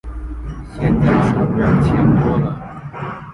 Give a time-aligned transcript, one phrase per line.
[0.73, 2.59] 现在手边钱多了